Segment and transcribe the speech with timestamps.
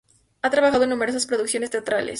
[0.41, 2.09] Ha trabajado en numerosas producciones teatrales.